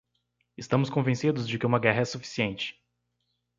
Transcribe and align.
Estamos 0.57 0.89
convencidos 0.89 1.47
de 1.47 1.59
que 1.59 1.65
uma 1.67 1.77
guerra 1.77 2.01
é 2.01 2.05
suficiente. 2.05 2.75